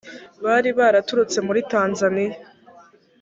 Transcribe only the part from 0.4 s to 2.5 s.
bari baraturutse muri tanzaniya